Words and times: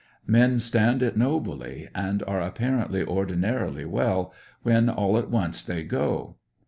Men 0.25 0.59
stand 0.59 1.03
it 1.03 1.15
nobly 1.15 1.87
and 1.93 2.23
are 2.23 2.41
apparently 2.41 3.05
ordinarily 3.05 3.85
well, 3.85 4.33
when 4.63 4.89
all 4.89 5.15
at 5.19 5.29
once 5.29 5.61
they 5.63 5.83
go. 5.83 6.37